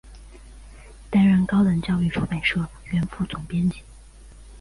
[1.11, 3.83] 担任高等教育出版社原副总编辑。